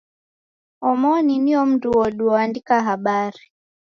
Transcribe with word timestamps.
Omoni 0.89 1.35
nio 1.45 1.61
mndu 1.69 1.89
odu 2.03 2.23
oandika 2.33 2.75
habari. 2.87 3.43